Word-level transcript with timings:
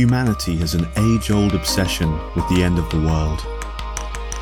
Humanity 0.00 0.56
has 0.56 0.72
an 0.72 0.88
age 0.96 1.30
old 1.30 1.52
obsession 1.52 2.10
with 2.34 2.48
the 2.48 2.62
end 2.62 2.78
of 2.78 2.88
the 2.88 2.96
world. 2.96 3.40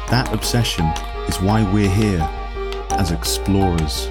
That 0.08 0.32
obsession 0.32 0.84
is 1.26 1.40
why 1.40 1.64
we're 1.72 1.90
here 1.90 2.20
as 2.90 3.10
explorers. 3.10 4.08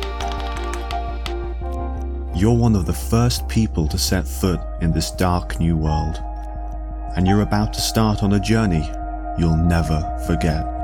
You're 2.36 2.54
one 2.54 2.75
of 2.75 2.86
the 2.86 2.91
first 2.91 3.47
people 3.47 3.88
to 3.88 3.97
set 3.97 4.28
foot 4.28 4.60
in 4.81 4.91
this 4.91 5.10
dark 5.12 5.57
new 5.57 5.78
world, 5.78 6.21
and 7.16 7.25
you're 7.25 7.44
about 7.44 7.71
to 7.75 7.79
start 7.79 8.23
on 8.23 8.34
a 8.34 8.41
journey 8.41 8.86
you'll 9.39 9.55
never 9.55 10.02
forget. 10.27 10.77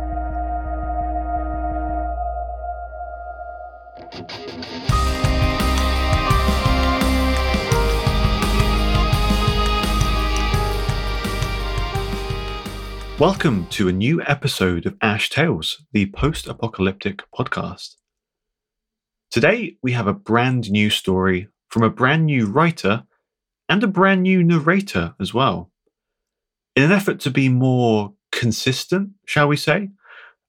Welcome 13.24 13.68
to 13.68 13.88
a 13.88 13.94
new 13.94 14.22
episode 14.24 14.86
of 14.86 14.98
Ash 15.02 15.30
Tales, 15.30 15.86
the 15.94 16.08
post 16.08 16.46
apocalyptic 16.46 17.22
podcast. 17.34 17.96
Today, 19.32 19.78
we 19.82 19.94
have 19.94 20.08
a 20.08 20.14
brand 20.14 20.70
new 20.70 20.90
story 20.90 21.48
from 21.70 21.84
a 21.84 21.90
brand 21.90 22.26
new 22.26 22.48
writer 22.48 23.06
and 23.70 23.82
a 23.82 23.88
brand 23.88 24.24
new 24.24 24.44
narrator 24.44 25.16
as 25.22 25.34
well. 25.34 25.72
In 26.76 26.84
an 26.84 26.92
effort 26.92 27.22
to 27.22 27.32
be 27.32 27.48
more 27.48 28.14
consistent, 28.34 29.12
shall 29.26 29.48
we 29.48 29.56
say, 29.56 29.92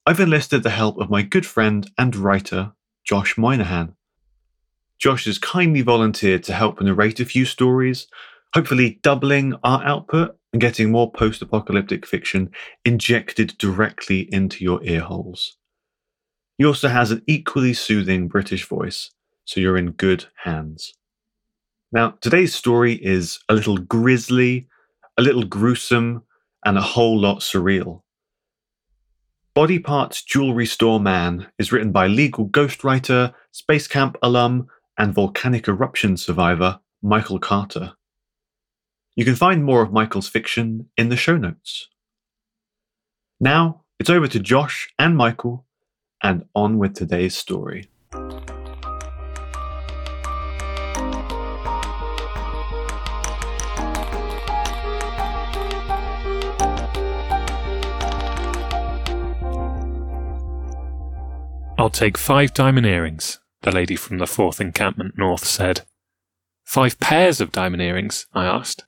I've 0.05 0.19
enlisted 0.19 0.63
the 0.63 0.69
help 0.69 0.99
of 0.99 1.09
my 1.09 1.21
good 1.21 1.45
friend 1.45 1.89
and 1.97 2.13
writer, 2.13 2.73
Josh 3.05 3.37
Moynihan. 3.37 3.95
Josh 4.99 5.23
has 5.27 5.39
kindly 5.39 5.81
volunteered 5.81 6.43
to 6.43 6.53
help 6.53 6.81
narrate 6.81 7.21
a 7.21 7.25
few 7.25 7.45
stories, 7.45 8.07
hopefully 8.53 8.99
doubling 9.01 9.53
our 9.63 9.81
output 9.85 10.37
and 10.55 10.61
getting 10.61 10.89
more 10.89 11.11
post 11.11 11.41
apocalyptic 11.41 12.05
fiction 12.05 12.49
injected 12.85 13.53
directly 13.57 14.21
into 14.33 14.63
your 14.63 14.81
ear 14.85 15.01
holes. 15.01 15.57
He 16.57 16.63
also 16.63 16.87
has 16.87 17.11
an 17.11 17.23
equally 17.27 17.73
soothing 17.73 18.29
British 18.29 18.65
voice, 18.65 19.11
so 19.43 19.59
you're 19.59 19.75
in 19.75 19.91
good 19.91 20.27
hands. 20.45 20.93
Now, 21.91 22.11
today's 22.21 22.55
story 22.55 22.93
is 22.93 23.37
a 23.49 23.53
little 23.53 23.77
grisly, 23.77 24.69
a 25.17 25.21
little 25.21 25.43
gruesome, 25.43 26.23
and 26.63 26.77
a 26.77 26.81
whole 26.81 27.19
lot 27.19 27.39
surreal. 27.39 28.03
Body 29.55 29.77
Parts 29.77 30.23
Jewelry 30.23 30.67
Store 30.67 31.01
Man 31.01 31.47
is 31.59 31.73
written 31.73 31.91
by 31.91 32.07
legal 32.07 32.47
ghostwriter, 32.47 33.33
Space 33.51 33.89
Camp 33.89 34.15
alum, 34.23 34.67
and 34.97 35.13
volcanic 35.13 35.67
eruption 35.67 36.15
survivor 36.15 36.79
Michael 37.01 37.39
Carter. 37.39 37.91
You 39.17 39.23
can 39.23 39.35
find 39.35 39.63
more 39.63 39.81
of 39.81 39.93
Michael's 39.93 40.27
fiction 40.27 40.89
in 40.97 41.07
the 41.07 41.15
show 41.15 41.37
notes. 41.37 41.87
Now, 43.39 43.83
it's 43.97 44.09
over 44.09 44.27
to 44.27 44.39
Josh 44.41 44.89
and 44.99 45.15
Michael, 45.15 45.65
and 46.21 46.43
on 46.53 46.77
with 46.77 46.95
today's 46.95 47.33
story. 47.33 47.87
I'll 61.77 61.89
take 61.89 62.17
five 62.17 62.53
diamond 62.53 62.85
earrings, 62.85 63.39
the 63.61 63.71
lady 63.71 63.95
from 63.95 64.17
the 64.17 64.27
fourth 64.27 64.59
encampment 64.59 65.17
north 65.17 65.45
said. 65.45 65.83
Five 66.65 66.99
pairs 66.99 67.39
of 67.39 67.53
diamond 67.53 67.81
earrings? 67.81 68.27
I 68.33 68.43
asked. 68.43 68.85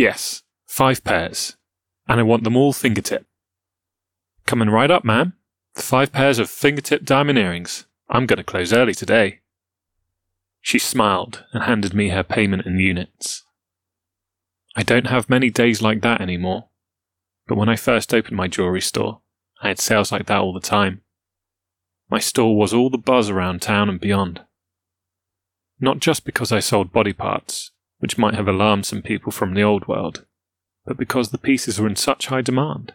Yes, 0.00 0.42
five 0.66 1.04
pairs. 1.04 1.58
And 2.08 2.18
I 2.18 2.22
want 2.22 2.42
them 2.42 2.56
all 2.56 2.72
fingertip. 2.72 3.26
Coming 4.46 4.70
right 4.70 4.90
up, 4.90 5.04
ma'am. 5.04 5.34
Five 5.74 6.10
pairs 6.10 6.38
of 6.38 6.48
fingertip 6.48 7.04
diamond 7.04 7.38
earrings. 7.38 7.84
I'm 8.08 8.24
going 8.24 8.38
to 8.38 8.42
close 8.42 8.72
early 8.72 8.94
today. 8.94 9.40
She 10.62 10.78
smiled 10.78 11.44
and 11.52 11.64
handed 11.64 11.92
me 11.92 12.08
her 12.08 12.22
payment 12.22 12.64
in 12.64 12.78
units. 12.78 13.44
I 14.74 14.84
don't 14.84 15.08
have 15.08 15.28
many 15.28 15.50
days 15.50 15.82
like 15.82 16.00
that 16.00 16.22
anymore. 16.22 16.70
But 17.46 17.58
when 17.58 17.68
I 17.68 17.76
first 17.76 18.14
opened 18.14 18.38
my 18.38 18.48
jewelry 18.48 18.80
store, 18.80 19.20
I 19.60 19.68
had 19.68 19.78
sales 19.78 20.10
like 20.10 20.24
that 20.28 20.40
all 20.40 20.54
the 20.54 20.60
time. 20.60 21.02
My 22.08 22.20
store 22.20 22.56
was 22.56 22.72
all 22.72 22.88
the 22.88 22.96
buzz 22.96 23.28
around 23.28 23.60
town 23.60 23.90
and 23.90 24.00
beyond. 24.00 24.40
Not 25.78 25.98
just 25.98 26.24
because 26.24 26.52
I 26.52 26.60
sold 26.60 26.90
body 26.90 27.12
parts, 27.12 27.72
which 28.00 28.18
might 28.18 28.34
have 28.34 28.48
alarmed 28.48 28.84
some 28.84 29.02
people 29.02 29.30
from 29.30 29.54
the 29.54 29.62
old 29.62 29.86
world, 29.86 30.26
but 30.84 30.96
because 30.96 31.30
the 31.30 31.38
pieces 31.38 31.80
were 31.80 31.86
in 31.86 31.96
such 31.96 32.26
high 32.26 32.42
demand. 32.42 32.94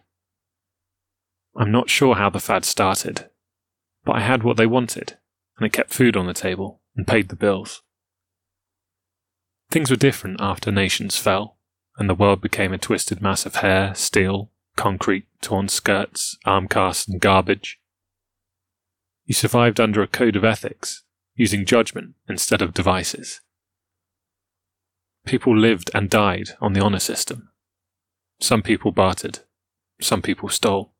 I'm 1.55 1.71
not 1.71 1.89
sure 1.89 2.15
how 2.15 2.29
the 2.29 2.39
fad 2.39 2.65
started, 2.65 3.29
but 4.03 4.17
I 4.17 4.19
had 4.19 4.43
what 4.43 4.57
they 4.57 4.65
wanted, 4.65 5.17
and 5.57 5.65
I 5.65 5.69
kept 5.69 5.93
food 5.93 6.17
on 6.17 6.27
the 6.27 6.33
table 6.33 6.81
and 6.95 7.07
paid 7.07 7.29
the 7.29 7.35
bills. 7.35 7.81
Things 9.71 9.89
were 9.89 9.95
different 9.95 10.41
after 10.41 10.71
nations 10.71 11.17
fell, 11.17 11.57
and 11.97 12.09
the 12.09 12.15
world 12.15 12.41
became 12.41 12.73
a 12.73 12.77
twisted 12.77 13.21
mass 13.21 13.45
of 13.45 13.55
hair, 13.55 13.95
steel, 13.95 14.51
concrete, 14.75 15.25
torn 15.41 15.69
skirts, 15.69 16.37
arm 16.45 16.67
casts, 16.67 17.07
and 17.07 17.21
garbage. 17.21 17.79
You 19.25 19.33
survived 19.33 19.79
under 19.79 20.01
a 20.01 20.07
code 20.07 20.35
of 20.35 20.43
ethics, 20.43 21.03
using 21.35 21.65
judgment 21.65 22.15
instead 22.27 22.61
of 22.61 22.73
devices. 22.73 23.41
People 25.25 25.57
lived 25.57 25.89
and 25.95 26.07
died 26.07 26.49
on 26.61 26.73
the 26.73 26.81
honour 26.81 26.99
system. 26.99 27.49
Some 28.39 28.61
people 28.61 28.91
bartered, 28.91 29.39
some 29.99 30.21
people 30.21 30.49
stole. 30.49 30.93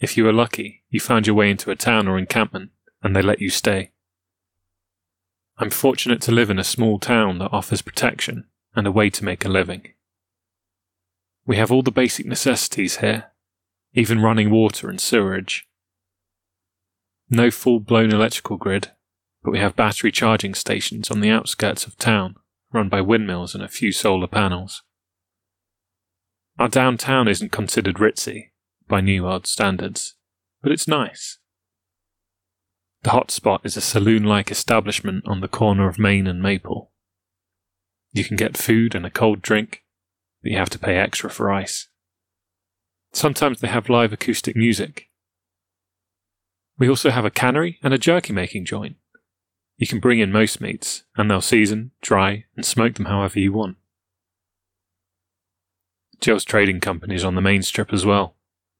If 0.00 0.16
you 0.16 0.24
were 0.24 0.32
lucky, 0.32 0.82
you 0.90 0.98
found 0.98 1.26
your 1.26 1.36
way 1.36 1.50
into 1.50 1.70
a 1.70 1.76
town 1.76 2.08
or 2.08 2.18
encampment, 2.18 2.70
and 3.00 3.14
they 3.14 3.22
let 3.22 3.40
you 3.40 3.50
stay. 3.50 3.92
I'm 5.56 5.70
fortunate 5.70 6.20
to 6.22 6.32
live 6.32 6.50
in 6.50 6.58
a 6.58 6.64
small 6.64 6.98
town 6.98 7.38
that 7.38 7.52
offers 7.52 7.82
protection 7.82 8.46
and 8.74 8.86
a 8.86 8.92
way 8.92 9.08
to 9.10 9.24
make 9.24 9.44
a 9.44 9.48
living. 9.48 9.92
We 11.46 11.56
have 11.56 11.70
all 11.70 11.82
the 11.82 11.92
basic 11.92 12.26
necessities 12.26 12.98
here, 12.98 13.32
even 13.94 14.20
running 14.20 14.50
water 14.50 14.88
and 14.88 15.00
sewerage. 15.00 15.68
No 17.30 17.50
full 17.50 17.78
blown 17.78 18.12
electrical 18.12 18.56
grid, 18.56 18.92
but 19.44 19.52
we 19.52 19.58
have 19.60 19.76
battery 19.76 20.10
charging 20.10 20.54
stations 20.54 21.10
on 21.10 21.20
the 21.20 21.30
outskirts 21.30 21.86
of 21.86 21.96
town 21.98 22.36
run 22.72 22.88
by 22.88 23.00
windmills 23.00 23.54
and 23.54 23.62
a 23.62 23.68
few 23.68 23.92
solar 23.92 24.26
panels. 24.26 24.82
Our 26.58 26.68
downtown 26.68 27.28
isn't 27.28 27.52
considered 27.52 27.96
ritzy 27.96 28.50
by 28.88 29.00
New 29.00 29.24
World 29.24 29.46
standards, 29.46 30.16
but 30.62 30.72
it's 30.72 30.88
nice. 30.88 31.38
The 33.02 33.10
hotspot 33.10 33.60
is 33.64 33.76
a 33.76 33.80
saloon 33.80 34.24
like 34.24 34.50
establishment 34.50 35.24
on 35.26 35.40
the 35.40 35.48
corner 35.48 35.88
of 35.88 35.98
Main 35.98 36.26
and 36.26 36.42
Maple. 36.42 36.90
You 38.12 38.24
can 38.24 38.36
get 38.36 38.56
food 38.56 38.94
and 38.94 39.06
a 39.06 39.10
cold 39.10 39.40
drink, 39.40 39.84
but 40.42 40.50
you 40.50 40.58
have 40.58 40.70
to 40.70 40.78
pay 40.78 40.96
extra 40.96 41.30
for 41.30 41.52
ice. 41.52 41.88
Sometimes 43.12 43.60
they 43.60 43.68
have 43.68 43.88
live 43.88 44.12
acoustic 44.12 44.56
music. 44.56 45.08
We 46.78 46.88
also 46.88 47.10
have 47.10 47.24
a 47.24 47.30
cannery 47.30 47.78
and 47.82 47.94
a 47.94 47.98
jerky 47.98 48.32
making 48.32 48.64
joint. 48.64 48.96
You 49.78 49.86
can 49.86 50.00
bring 50.00 50.18
in 50.18 50.32
most 50.32 50.60
meats, 50.60 51.04
and 51.16 51.30
they'll 51.30 51.40
season, 51.40 51.92
dry, 52.02 52.44
and 52.56 52.66
smoke 52.66 52.94
them 52.94 53.06
however 53.06 53.38
you 53.38 53.52
want. 53.52 53.76
Jill's 56.20 56.44
trading 56.44 56.80
company 56.80 57.14
is 57.14 57.24
on 57.24 57.36
the 57.36 57.40
main 57.40 57.62
strip 57.62 57.92
as 57.92 58.04
well, 58.04 58.34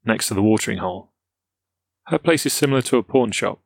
next 0.05 0.27
to 0.27 0.35
the 0.35 0.43
watering 0.43 0.79
hole. 0.79 1.13
Her 2.07 2.19
place 2.19 2.45
is 2.47 2.53
similar 2.53 2.83
to 2.83 2.97
a 2.97 3.05
pawn 3.05 3.31
shop. 3.31 3.61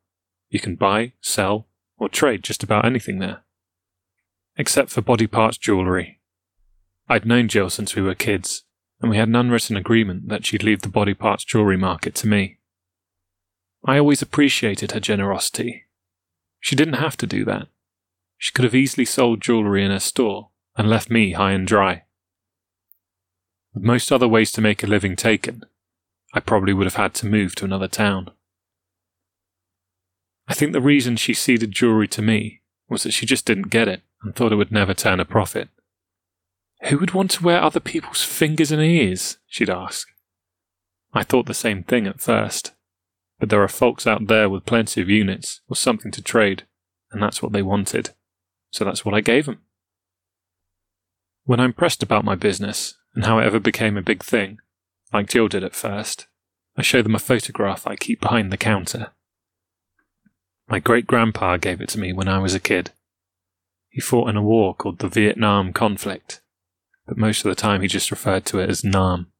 You 0.51 0.59
can 0.59 0.75
buy, 0.75 1.13
sell, 1.21 1.67
or 1.97 2.07
trade 2.07 2.43
just 2.43 2.61
about 2.61 2.85
anything 2.85 3.17
there. 3.17 3.41
Except 4.55 4.91
for 4.91 5.01
body 5.01 5.25
parts 5.25 5.57
jewellery. 5.57 6.19
I'd 7.09 7.25
known 7.25 7.47
Jill 7.47 7.71
since 7.71 7.95
we 7.95 8.03
were 8.03 8.13
kids, 8.13 8.63
and 9.01 9.09
we 9.09 9.17
had 9.17 9.27
an 9.27 9.35
unwritten 9.35 9.75
agreement 9.75 10.29
that 10.29 10.45
she'd 10.45 10.61
leave 10.61 10.83
the 10.83 10.87
body 10.87 11.15
parts 11.15 11.43
jewellery 11.43 11.77
market 11.77 12.13
to 12.15 12.27
me. 12.27 12.59
I 13.83 13.97
always 13.97 14.21
appreciated 14.21 14.91
her 14.91 14.99
generosity 14.99 15.85
she 16.63 16.77
didn't 16.77 16.93
have 16.93 17.17
to 17.17 17.27
do 17.27 17.43
that. 17.43 17.67
She 18.37 18.53
could 18.53 18.63
have 18.63 18.73
easily 18.73 19.03
sold 19.03 19.41
jewellery 19.41 19.83
in 19.83 19.91
her 19.91 19.99
store 19.99 20.51
and 20.77 20.89
left 20.89 21.09
me 21.09 21.33
high 21.33 21.51
and 21.51 21.67
dry. 21.67 22.03
With 23.73 23.83
most 23.83 24.13
other 24.13 24.29
ways 24.29 24.49
to 24.53 24.61
make 24.61 24.81
a 24.81 24.87
living 24.87 25.17
taken, 25.17 25.65
I 26.33 26.39
probably 26.39 26.71
would 26.73 26.85
have 26.85 26.95
had 26.95 27.13
to 27.15 27.25
move 27.25 27.53
to 27.55 27.65
another 27.65 27.89
town. 27.89 28.31
I 30.47 30.53
think 30.53 30.71
the 30.71 30.79
reason 30.79 31.17
she 31.17 31.33
ceded 31.33 31.73
jewellery 31.73 32.07
to 32.07 32.21
me 32.21 32.61
was 32.87 33.03
that 33.03 33.11
she 33.11 33.25
just 33.25 33.45
didn't 33.45 33.63
get 33.63 33.89
it 33.89 34.01
and 34.21 34.33
thought 34.33 34.53
it 34.53 34.55
would 34.55 34.71
never 34.71 34.93
turn 34.93 35.19
a 35.19 35.25
profit. 35.25 35.67
Who 36.83 36.97
would 36.97 37.13
want 37.13 37.31
to 37.31 37.43
wear 37.43 37.61
other 37.61 37.81
people's 37.81 38.23
fingers 38.23 38.71
and 38.71 38.81
ears? 38.81 39.37
she'd 39.47 39.69
ask. 39.69 40.07
I 41.13 41.23
thought 41.23 41.47
the 41.47 41.53
same 41.53 41.83
thing 41.83 42.07
at 42.07 42.21
first. 42.21 42.71
But 43.39 43.49
there 43.49 43.63
are 43.63 43.67
folks 43.67 44.07
out 44.07 44.27
there 44.27 44.49
with 44.49 44.65
plenty 44.65 45.01
of 45.01 45.09
units 45.09 45.61
or 45.67 45.75
something 45.75 46.11
to 46.11 46.21
trade, 46.21 46.63
and 47.11 47.21
that's 47.21 47.41
what 47.41 47.51
they 47.51 47.61
wanted. 47.61 48.11
So 48.71 48.85
that's 48.85 49.03
what 49.03 49.13
I 49.13 49.21
gave 49.21 49.45
them. 49.45 49.59
When 51.45 51.59
I'm 51.59 51.73
pressed 51.73 52.01
about 52.01 52.23
my 52.23 52.35
business 52.35 52.95
and 53.13 53.25
how 53.25 53.39
it 53.39 53.45
ever 53.45 53.59
became 53.59 53.97
a 53.97 54.01
big 54.01 54.23
thing, 54.23 54.59
like 55.11 55.29
Jill 55.29 55.47
did 55.47 55.63
at 55.63 55.75
first, 55.75 56.27
I 56.77 56.81
show 56.81 57.01
them 57.01 57.15
a 57.15 57.19
photograph 57.19 57.85
I 57.85 57.95
keep 57.95 58.21
behind 58.21 58.51
the 58.51 58.57
counter. 58.57 59.11
My 60.67 60.79
great 60.79 61.05
grandpa 61.05 61.57
gave 61.57 61.81
it 61.81 61.89
to 61.89 61.99
me 61.99 62.13
when 62.13 62.29
I 62.29 62.39
was 62.39 62.55
a 62.55 62.59
kid. 62.59 62.91
He 63.89 64.01
fought 64.01 64.29
in 64.29 64.37
a 64.37 64.41
war 64.41 64.73
called 64.73 64.99
the 64.99 65.09
Vietnam 65.09 65.73
Conflict, 65.73 66.41
but 67.05 67.17
most 67.17 67.45
of 67.45 67.49
the 67.49 67.61
time 67.61 67.81
he 67.81 67.87
just 67.87 68.09
referred 68.09 68.45
to 68.45 68.59
it 68.59 68.69
as 68.69 68.83
Nam. 68.83 69.32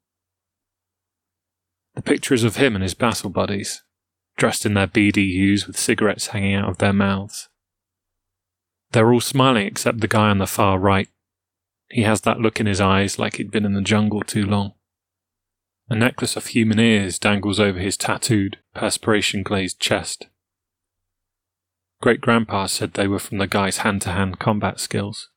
The 1.95 2.01
picture 2.01 2.33
is 2.33 2.43
of 2.43 2.55
him 2.55 2.75
and 2.75 2.83
his 2.83 2.93
battle 2.93 3.29
buddies, 3.29 3.83
dressed 4.37 4.65
in 4.65 4.73
their 4.73 4.87
BDUs 4.87 5.67
with 5.67 5.77
cigarettes 5.77 6.27
hanging 6.27 6.55
out 6.55 6.69
of 6.69 6.77
their 6.79 6.93
mouths. 6.93 7.49
They're 8.91 9.11
all 9.11 9.21
smiling 9.21 9.67
except 9.67 10.01
the 10.01 10.07
guy 10.07 10.29
on 10.29 10.37
the 10.37 10.47
far 10.47 10.79
right. 10.79 11.09
He 11.89 12.03
has 12.03 12.21
that 12.21 12.39
look 12.39 12.59
in 12.59 12.65
his 12.65 12.81
eyes 12.81 13.19
like 13.19 13.37
he'd 13.37 13.51
been 13.51 13.65
in 13.65 13.73
the 13.73 13.81
jungle 13.81 14.21
too 14.21 14.45
long. 14.45 14.73
A 15.89 15.95
necklace 15.95 16.35
of 16.35 16.47
human 16.47 16.79
ears 16.79 17.19
dangles 17.19 17.59
over 17.59 17.79
his 17.79 17.97
tattooed, 17.97 18.57
perspiration 18.73 19.43
glazed 19.43 19.79
chest. 19.79 20.27
Great 22.01 22.21
grandpa 22.21 22.65
said 22.65 22.93
they 22.93 23.07
were 23.07 23.19
from 23.19 23.37
the 23.37 23.47
guy's 23.47 23.77
hand 23.77 24.01
to 24.03 24.09
hand 24.09 24.39
combat 24.39 24.79
skills. 24.79 25.29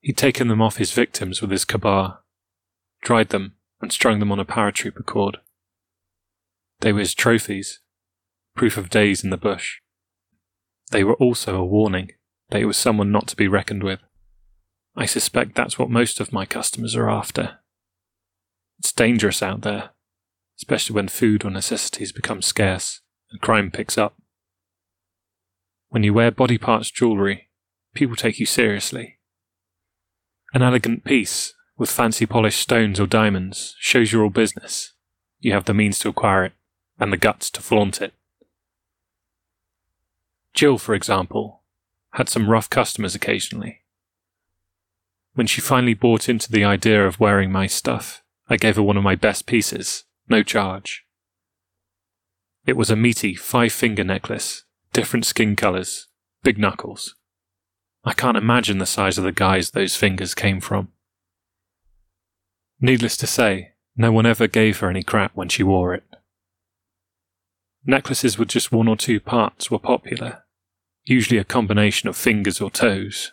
He'd 0.00 0.16
taken 0.16 0.48
them 0.48 0.62
off 0.62 0.76
his 0.76 0.92
victims 0.92 1.40
with 1.40 1.50
his 1.50 1.64
kabar, 1.64 2.20
dried 3.02 3.30
them, 3.30 3.54
and 3.80 3.92
strung 3.92 4.18
them 4.18 4.32
on 4.32 4.40
a 4.40 4.44
paratrooper 4.44 5.04
cord. 5.04 5.38
They 6.80 6.92
were 6.92 7.00
his 7.00 7.14
trophies, 7.14 7.80
proof 8.56 8.76
of 8.76 8.90
days 8.90 9.22
in 9.24 9.30
the 9.30 9.36
bush. 9.36 9.78
They 10.90 11.04
were 11.04 11.14
also 11.14 11.56
a 11.56 11.64
warning 11.64 12.10
that 12.50 12.58
he 12.58 12.64
was 12.64 12.76
someone 12.76 13.12
not 13.12 13.28
to 13.28 13.36
be 13.36 13.48
reckoned 13.48 13.82
with. 13.82 14.00
I 14.96 15.06
suspect 15.06 15.54
that's 15.54 15.78
what 15.78 15.90
most 15.90 16.20
of 16.20 16.32
my 16.32 16.46
customers 16.46 16.96
are 16.96 17.08
after. 17.08 17.58
It's 18.78 18.92
dangerous 18.92 19.42
out 19.42 19.62
there, 19.62 19.90
especially 20.58 20.94
when 20.94 21.08
food 21.08 21.44
or 21.44 21.50
necessities 21.50 22.12
become 22.12 22.42
scarce 22.42 23.00
and 23.30 23.40
crime 23.40 23.70
picks 23.70 23.96
up. 23.96 24.16
When 25.88 26.02
you 26.02 26.14
wear 26.14 26.30
body 26.30 26.58
parts 26.58 26.90
jewellery, 26.90 27.50
people 27.94 28.16
take 28.16 28.40
you 28.40 28.46
seriously. 28.46 29.18
An 30.52 30.62
elegant 30.62 31.04
piece 31.04 31.54
with 31.80 31.90
fancy 31.90 32.26
polished 32.26 32.60
stones 32.60 33.00
or 33.00 33.06
diamonds 33.06 33.74
shows 33.78 34.12
you're 34.12 34.22
all 34.22 34.28
business. 34.28 34.92
You 35.40 35.54
have 35.54 35.64
the 35.64 35.72
means 35.72 35.98
to 36.00 36.10
acquire 36.10 36.44
it 36.44 36.52
and 36.98 37.10
the 37.10 37.16
guts 37.16 37.48
to 37.52 37.62
flaunt 37.62 38.02
it. 38.02 38.12
Jill, 40.52 40.76
for 40.76 40.94
example, 40.94 41.62
had 42.12 42.28
some 42.28 42.50
rough 42.50 42.68
customers 42.68 43.14
occasionally. 43.14 43.80
When 45.32 45.46
she 45.46 45.62
finally 45.62 45.94
bought 45.94 46.28
into 46.28 46.52
the 46.52 46.64
idea 46.64 47.06
of 47.06 47.18
wearing 47.18 47.50
my 47.50 47.66
stuff, 47.66 48.22
I 48.46 48.58
gave 48.58 48.76
her 48.76 48.82
one 48.82 48.98
of 48.98 49.02
my 49.02 49.14
best 49.14 49.46
pieces, 49.46 50.04
no 50.28 50.42
charge. 50.42 51.06
It 52.66 52.76
was 52.76 52.90
a 52.90 52.96
meaty 52.96 53.34
five 53.34 53.72
finger 53.72 54.04
necklace, 54.04 54.64
different 54.92 55.24
skin 55.24 55.56
colours, 55.56 56.08
big 56.42 56.58
knuckles. 56.58 57.14
I 58.04 58.12
can't 58.12 58.36
imagine 58.36 58.76
the 58.76 58.84
size 58.84 59.16
of 59.16 59.24
the 59.24 59.32
guys 59.32 59.70
those 59.70 59.96
fingers 59.96 60.34
came 60.34 60.60
from. 60.60 60.88
Needless 62.80 63.16
to 63.18 63.26
say, 63.26 63.72
no 63.96 64.10
one 64.10 64.26
ever 64.26 64.46
gave 64.46 64.78
her 64.78 64.88
any 64.88 65.02
crap 65.02 65.32
when 65.34 65.48
she 65.48 65.62
wore 65.62 65.94
it. 65.94 66.04
Necklaces 67.84 68.38
with 68.38 68.48
just 68.48 68.72
one 68.72 68.88
or 68.88 68.96
two 68.96 69.20
parts 69.20 69.70
were 69.70 69.78
popular, 69.78 70.44
usually 71.04 71.38
a 71.38 71.44
combination 71.44 72.08
of 72.08 72.16
fingers 72.16 72.60
or 72.60 72.70
toes. 72.70 73.32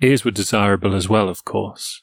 Ears 0.00 0.24
were 0.24 0.30
desirable 0.30 0.94
as 0.94 1.08
well, 1.08 1.28
of 1.28 1.44
course. 1.44 2.02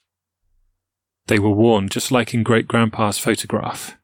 They 1.27 1.39
were 1.39 1.51
worn 1.51 1.89
just 1.89 2.12
like 2.12 2.33
in 2.33 2.44
Great 2.44 2.68
Grandpa's 2.68 3.18
photograph, 3.18 3.97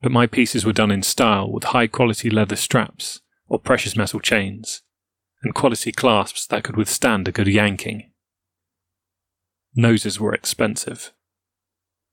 but 0.00 0.12
my 0.12 0.26
pieces 0.26 0.64
were 0.64 0.72
done 0.72 0.90
in 0.90 1.02
style 1.02 1.50
with 1.50 1.64
high 1.64 1.86
quality 1.86 2.30
leather 2.30 2.56
straps 2.56 3.20
or 3.48 3.58
precious 3.58 3.96
metal 3.96 4.20
chains, 4.20 4.82
and 5.42 5.54
quality 5.54 5.92
clasps 5.92 6.46
that 6.46 6.64
could 6.64 6.76
withstand 6.76 7.28
a 7.28 7.32
good 7.32 7.48
yanking. 7.48 8.10
Noses 9.74 10.18
were 10.18 10.32
expensive. 10.34 11.12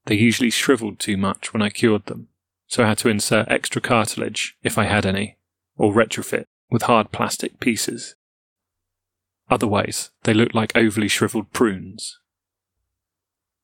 They 0.09 0.15
usually 0.15 0.49
shriveled 0.49 0.97
too 0.97 1.17
much 1.17 1.53
when 1.53 1.61
I 1.61 1.69
cured 1.69 2.07
them, 2.07 2.29
so 2.65 2.83
I 2.83 2.87
had 2.87 2.97
to 2.97 3.09
insert 3.09 3.47
extra 3.47 3.79
cartilage, 3.79 4.57
if 4.63 4.75
I 4.75 4.85
had 4.85 5.05
any, 5.05 5.37
or 5.77 5.93
retrofit 5.93 6.45
with 6.71 6.81
hard 6.81 7.11
plastic 7.11 7.59
pieces. 7.59 8.15
Otherwise, 9.51 10.09
they 10.23 10.33
looked 10.33 10.55
like 10.55 10.75
overly 10.75 11.09
shriveled 11.09 11.53
prunes. 11.53 12.17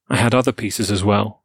I 0.07 0.17
had 0.17 0.35
other 0.35 0.51
pieces 0.51 0.91
as 0.91 1.03
well. 1.03 1.41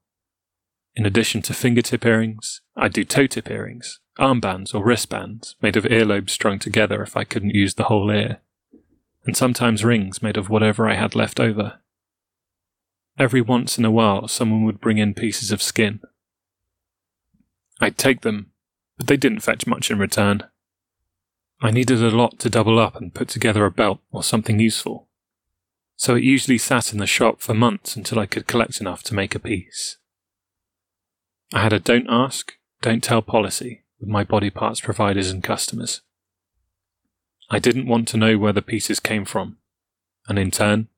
In 0.95 1.07
addition 1.07 1.41
to 1.43 1.55
fingertip 1.55 2.05
earrings, 2.05 2.61
I'd 2.77 2.93
do 2.93 3.03
toe 3.03 3.27
tip 3.27 3.51
earrings, 3.51 4.01
armbands 4.19 4.75
or 4.75 4.85
wristbands 4.85 5.57
made 5.63 5.79
of 5.79 5.85
earlobes 5.85 6.29
strung 6.29 6.59
together 6.59 7.03
if 7.03 7.17
I 7.17 7.25
couldn't 7.25 7.55
use 7.55 7.73
the 7.73 7.85
whole 7.85 8.11
ear, 8.11 8.43
and 9.25 9.35
sometimes 9.35 9.83
rings 9.83 10.23
made 10.23 10.37
of 10.37 10.51
whatever 10.51 10.87
I 10.87 10.97
had 10.97 11.15
left 11.15 11.41
over. 11.41 11.80
Every 13.21 13.41
once 13.41 13.79
in 13.79 13.85
a 13.85 13.91
while, 13.91 14.27
someone 14.27 14.65
would 14.65 14.81
bring 14.81 14.99
in 14.99 15.15
pieces 15.15 15.53
of 15.53 15.63
skin, 15.63 16.01
I'd 17.81 17.97
take 17.97 18.21
them, 18.21 18.53
but 18.99 19.07
they 19.07 19.17
didn't 19.17 19.41
fetch 19.41 19.67
much 19.67 19.91
in 19.91 19.99
return. 19.99 20.43
I 21.63 21.71
needed 21.71 22.03
a 22.03 22.11
lot 22.11 22.39
to 22.41 22.51
double 22.51 22.79
up 22.79 22.97
and 22.97 23.15
put 23.15 23.29
together 23.29 23.65
a 23.65 23.71
belt 23.71 24.01
or 24.11 24.23
something 24.23 24.59
useful, 24.59 25.09
so 25.97 26.15
it 26.15 26.25
usually 26.25 26.59
sat 26.59 26.93
in 26.93 26.99
the 26.99 27.07
shop 27.07 27.41
for 27.41 27.55
months 27.55 27.97
until 27.97 28.19
I 28.19 28.27
could 28.27 28.47
collect 28.47 28.81
enough 28.81 29.03
to 29.05 29.15
make 29.15 29.35
a 29.35 29.39
piece. 29.39 29.97
I 31.53 31.63
had 31.63 31.73
a 31.73 31.81
don't 31.81 32.07
ask, 32.09 32.53
don't 32.83 33.03
tell 33.03 33.23
policy 33.23 33.85
with 33.99 34.09
my 34.09 34.25
body 34.25 34.51
parts 34.51 34.81
providers 34.81 35.31
and 35.31 35.43
customers. 35.43 36.03
I 37.51 37.59
didn't 37.59 37.89
want 37.89 38.09
to 38.09 38.17
know 38.17 38.39
where 38.39 38.53
the 38.53 38.63
pieces 38.63 39.01
came 39.01 39.25
from, 39.25 39.57
and 40.29 40.39
in 40.39 40.51
turn, 40.51 40.89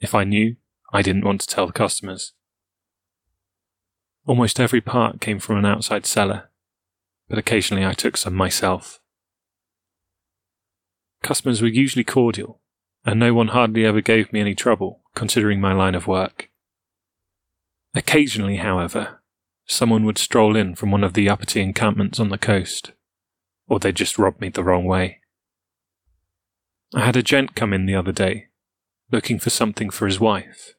if 0.00 0.14
I 0.14 0.24
knew, 0.24 0.56
I 0.92 1.02
didn't 1.02 1.24
want 1.24 1.40
to 1.42 1.46
tell 1.46 1.66
the 1.66 1.72
customers. 1.72 2.32
Almost 4.26 4.60
every 4.60 4.80
part 4.80 5.20
came 5.20 5.38
from 5.38 5.56
an 5.56 5.64
outside 5.64 6.06
seller, 6.06 6.50
but 7.28 7.38
occasionally 7.38 7.86
I 7.86 7.92
took 7.92 8.16
some 8.16 8.34
myself. 8.34 9.00
Customers 11.22 11.62
were 11.62 11.68
usually 11.68 12.04
cordial, 12.04 12.60
and 13.04 13.20
no 13.20 13.34
one 13.34 13.48
hardly 13.48 13.84
ever 13.84 14.00
gave 14.00 14.32
me 14.32 14.40
any 14.40 14.54
trouble, 14.54 15.02
considering 15.14 15.60
my 15.60 15.72
line 15.72 15.94
of 15.94 16.06
work. 16.06 16.50
Occasionally, 17.94 18.56
however, 18.56 19.20
someone 19.66 20.04
would 20.04 20.18
stroll 20.18 20.56
in 20.56 20.74
from 20.74 20.90
one 20.90 21.04
of 21.04 21.14
the 21.14 21.28
uppity 21.28 21.60
encampments 21.60 22.18
on 22.18 22.28
the 22.28 22.38
coast, 22.38 22.92
or 23.68 23.78
they'd 23.78 23.96
just 23.96 24.18
rob 24.18 24.40
me 24.40 24.48
the 24.48 24.64
wrong 24.64 24.84
way. 24.84 25.20
I 26.94 27.04
had 27.04 27.16
a 27.16 27.22
gent 27.22 27.54
come 27.54 27.72
in 27.72 27.86
the 27.86 27.94
other 27.94 28.12
day, 28.12 28.48
looking 29.12 29.38
for 29.38 29.50
something 29.50 29.90
for 29.90 30.06
his 30.06 30.18
wife. 30.18 30.74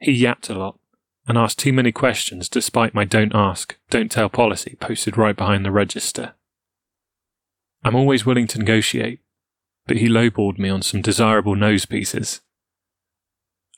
He 0.00 0.12
yapped 0.12 0.48
a 0.48 0.54
lot, 0.54 0.78
and 1.26 1.36
asked 1.36 1.58
too 1.58 1.72
many 1.72 1.92
questions 1.92 2.48
despite 2.48 2.94
my 2.94 3.04
don't 3.04 3.34
ask, 3.34 3.76
don't 3.90 4.10
tell 4.10 4.28
policy 4.28 4.76
posted 4.80 5.16
right 5.16 5.36
behind 5.36 5.64
the 5.64 5.70
register. 5.70 6.34
I'm 7.84 7.94
always 7.94 8.24
willing 8.26 8.46
to 8.48 8.58
negotiate, 8.58 9.20
but 9.86 9.98
he 9.98 10.08
lowballed 10.08 10.58
me 10.58 10.68
on 10.68 10.82
some 10.82 11.02
desirable 11.02 11.54
nose 11.54 11.86
pieces. 11.86 12.40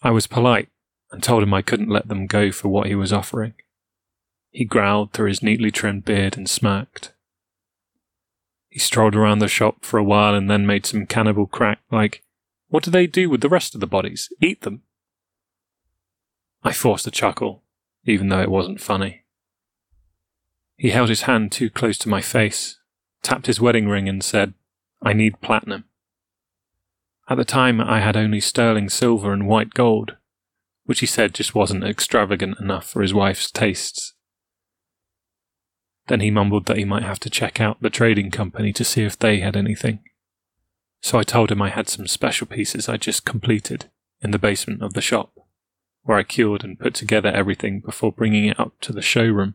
I 0.02 0.10
was 0.10 0.26
polite 0.26 0.68
and 1.10 1.22
told 1.22 1.42
him 1.42 1.52
I 1.52 1.62
couldn't 1.62 1.90
let 1.90 2.08
them 2.08 2.26
go 2.26 2.52
for 2.52 2.68
what 2.68 2.86
he 2.86 2.94
was 2.94 3.12
offering. 3.12 3.54
He 4.50 4.64
growled 4.64 5.12
through 5.12 5.28
his 5.28 5.42
neatly 5.42 5.70
trimmed 5.70 6.04
beard 6.04 6.36
and 6.36 6.48
smirked. 6.48 7.12
He 8.68 8.78
strolled 8.78 9.16
around 9.16 9.40
the 9.40 9.48
shop 9.48 9.84
for 9.84 9.98
a 9.98 10.04
while 10.04 10.34
and 10.34 10.48
then 10.48 10.66
made 10.66 10.86
some 10.86 11.06
cannibal 11.06 11.46
crack 11.46 11.80
like, 11.90 12.22
What 12.68 12.84
do 12.84 12.90
they 12.90 13.06
do 13.06 13.28
with 13.28 13.40
the 13.40 13.48
rest 13.48 13.74
of 13.74 13.80
the 13.80 13.86
bodies? 13.86 14.28
Eat 14.40 14.62
them? 14.62 14.82
I 16.62 16.72
forced 16.72 17.06
a 17.06 17.10
chuckle, 17.10 17.62
even 18.04 18.28
though 18.28 18.42
it 18.42 18.50
wasn't 18.50 18.80
funny. 18.80 19.24
He 20.76 20.90
held 20.90 21.08
his 21.08 21.22
hand 21.22 21.52
too 21.52 21.70
close 21.70 21.96
to 21.98 22.08
my 22.08 22.20
face, 22.20 22.78
tapped 23.22 23.46
his 23.46 23.60
wedding 23.60 23.88
ring, 23.88 24.08
and 24.08 24.22
said, 24.22 24.54
I 25.02 25.12
need 25.12 25.40
platinum. 25.40 25.84
At 27.28 27.36
the 27.36 27.44
time, 27.44 27.80
I 27.80 28.00
had 28.00 28.16
only 28.16 28.40
sterling 28.40 28.90
silver 28.90 29.32
and 29.32 29.46
white 29.46 29.72
gold, 29.72 30.16
which 30.84 31.00
he 31.00 31.06
said 31.06 31.34
just 31.34 31.54
wasn't 31.54 31.84
extravagant 31.84 32.58
enough 32.60 32.90
for 32.90 33.00
his 33.00 33.14
wife's 33.14 33.50
tastes. 33.50 34.14
Then 36.08 36.20
he 36.20 36.30
mumbled 36.30 36.66
that 36.66 36.76
he 36.76 36.84
might 36.84 37.04
have 37.04 37.20
to 37.20 37.30
check 37.30 37.60
out 37.60 37.80
the 37.80 37.90
trading 37.90 38.30
company 38.30 38.72
to 38.72 38.84
see 38.84 39.04
if 39.04 39.18
they 39.18 39.40
had 39.40 39.56
anything. 39.56 40.00
So 41.00 41.18
I 41.18 41.22
told 41.22 41.50
him 41.50 41.62
I 41.62 41.70
had 41.70 41.88
some 41.88 42.06
special 42.06 42.46
pieces 42.46 42.88
I 42.88 42.96
just 42.96 43.24
completed 43.24 43.90
in 44.20 44.32
the 44.32 44.38
basement 44.38 44.82
of 44.82 44.94
the 44.94 45.00
shop 45.00 45.32
where 46.10 46.18
I 46.18 46.24
cured 46.24 46.64
and 46.64 46.76
put 46.76 46.92
together 46.92 47.28
everything 47.28 47.78
before 47.78 48.10
bringing 48.10 48.46
it 48.46 48.58
up 48.58 48.72
to 48.80 48.92
the 48.92 49.00
showroom. 49.00 49.54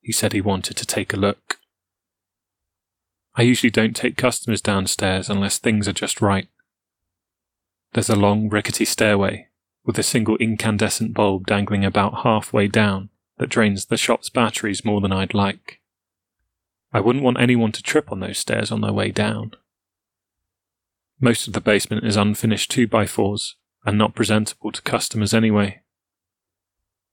He 0.00 0.10
said 0.10 0.32
he 0.32 0.40
wanted 0.40 0.76
to 0.76 0.84
take 0.84 1.12
a 1.12 1.16
look. 1.16 1.60
I 3.36 3.42
usually 3.42 3.70
don't 3.70 3.94
take 3.94 4.16
customers 4.16 4.60
downstairs 4.60 5.30
unless 5.30 5.58
things 5.58 5.86
are 5.86 5.92
just 5.92 6.20
right. 6.20 6.48
There's 7.92 8.10
a 8.10 8.16
long, 8.16 8.48
rickety 8.48 8.84
stairway 8.84 9.46
with 9.84 10.00
a 10.00 10.02
single 10.02 10.36
incandescent 10.38 11.14
bulb 11.14 11.46
dangling 11.46 11.84
about 11.84 12.24
halfway 12.24 12.66
down 12.66 13.10
that 13.38 13.48
drains 13.48 13.86
the 13.86 13.96
shop's 13.96 14.28
batteries 14.28 14.84
more 14.84 15.00
than 15.00 15.12
I'd 15.12 15.32
like. 15.32 15.80
I 16.92 16.98
wouldn't 16.98 17.24
want 17.24 17.38
anyone 17.38 17.70
to 17.70 17.84
trip 17.84 18.10
on 18.10 18.18
those 18.18 18.38
stairs 18.38 18.72
on 18.72 18.80
their 18.80 18.92
way 18.92 19.12
down. 19.12 19.52
Most 21.20 21.46
of 21.46 21.52
the 21.52 21.60
basement 21.60 22.04
is 22.04 22.16
unfinished 22.16 22.72
2x4s 22.72 23.52
and 23.86 23.96
not 23.96 24.14
presentable 24.14 24.72
to 24.72 24.82
customers 24.82 25.32
anyway. 25.32 25.80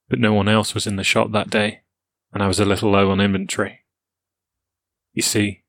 But 0.10 0.20
no 0.20 0.34
one 0.34 0.50
else 0.50 0.74
was 0.74 0.88
in 0.88 0.96
the 0.96 1.04
shop 1.04 1.32
that 1.32 1.50
day, 1.50 1.82
and 2.34 2.42
I 2.42 2.48
was 2.48 2.60
a 2.60 2.66
little 2.66 2.92
low 2.92 3.12
on 3.12 3.22
inventory. 3.22 3.82
You 5.14 5.22
see, 5.22 5.64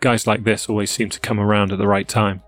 guys 0.00 0.26
like 0.26 0.44
this 0.44 0.68
always 0.68 0.90
seem 0.90 1.10
to 1.10 1.20
come 1.20 1.38
around 1.38 1.70
at 1.70 1.78
the 1.78 1.86
right 1.86 2.08
time. 2.08 2.42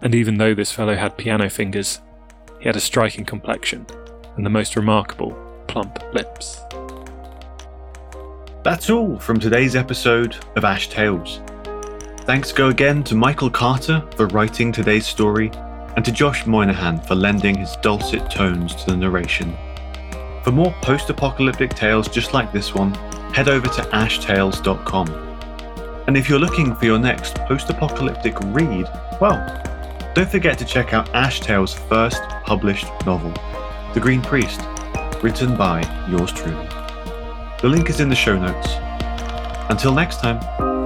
And 0.00 0.14
even 0.14 0.38
though 0.38 0.54
this 0.54 0.72
fellow 0.72 0.96
had 0.96 1.18
piano 1.18 1.50
fingers, 1.50 2.00
he 2.58 2.66
had 2.66 2.76
a 2.76 2.80
striking 2.80 3.24
complexion 3.24 3.86
and 4.36 4.46
the 4.46 4.50
most 4.50 4.74
remarkable 4.74 5.36
plump 5.68 6.02
lips. 6.14 6.60
That's 8.64 8.90
all 8.90 9.18
from 9.18 9.38
today's 9.38 9.76
episode 9.76 10.36
of 10.56 10.64
Ash 10.64 10.88
Tales. 10.88 11.40
Thanks 12.22 12.52
go 12.52 12.68
again 12.68 13.02
to 13.04 13.14
Michael 13.14 13.50
Carter 13.50 14.06
for 14.16 14.26
writing 14.28 14.72
today's 14.72 15.06
story, 15.06 15.50
and 15.98 16.04
to 16.04 16.12
Josh 16.12 16.46
Moynihan 16.46 17.00
for 17.00 17.16
lending 17.16 17.56
his 17.56 17.74
dulcet 17.78 18.30
tones 18.30 18.72
to 18.76 18.86
the 18.86 18.96
narration. 18.96 19.52
For 20.44 20.52
more 20.52 20.72
post 20.80 21.10
apocalyptic 21.10 21.74
tales 21.74 22.06
just 22.06 22.32
like 22.32 22.52
this 22.52 22.72
one, 22.72 22.94
head 23.34 23.48
over 23.48 23.66
to 23.66 23.82
ashtales.com. 23.82 25.08
And 26.06 26.16
if 26.16 26.28
you're 26.28 26.38
looking 26.38 26.72
for 26.76 26.84
your 26.84 27.00
next 27.00 27.34
post 27.48 27.68
apocalyptic 27.68 28.38
read, 28.40 28.86
well, 29.20 29.44
don't 30.14 30.30
forget 30.30 30.56
to 30.58 30.64
check 30.64 30.94
out 30.94 31.12
Ash 31.16 31.40
Tales' 31.40 31.74
first 31.74 32.22
published 32.44 32.86
novel, 33.04 33.32
The 33.92 33.98
Green 33.98 34.22
Priest, 34.22 34.60
written 35.20 35.56
by 35.56 35.80
yours 36.08 36.30
truly. 36.30 36.68
The 37.60 37.68
link 37.68 37.90
is 37.90 37.98
in 37.98 38.08
the 38.08 38.14
show 38.14 38.38
notes. 38.38 38.68
Until 39.68 39.92
next 39.92 40.20
time. 40.20 40.77